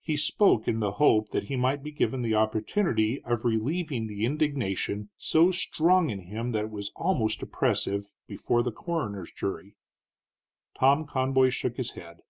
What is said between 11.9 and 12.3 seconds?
head.